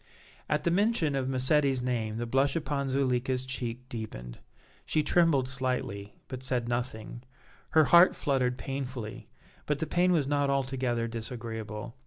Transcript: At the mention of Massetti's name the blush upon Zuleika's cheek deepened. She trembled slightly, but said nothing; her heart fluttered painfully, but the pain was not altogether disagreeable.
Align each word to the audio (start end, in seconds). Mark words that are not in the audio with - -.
At 0.49 0.63
the 0.63 0.71
mention 0.71 1.15
of 1.15 1.29
Massetti's 1.29 1.83
name 1.83 2.17
the 2.17 2.25
blush 2.25 2.55
upon 2.55 2.89
Zuleika's 2.89 3.45
cheek 3.45 3.87
deepened. 3.87 4.39
She 4.83 5.03
trembled 5.03 5.47
slightly, 5.47 6.15
but 6.27 6.41
said 6.41 6.67
nothing; 6.67 7.21
her 7.77 7.83
heart 7.83 8.15
fluttered 8.15 8.57
painfully, 8.57 9.29
but 9.67 9.77
the 9.77 9.85
pain 9.85 10.11
was 10.11 10.25
not 10.25 10.49
altogether 10.49 11.07
disagreeable. 11.07 11.97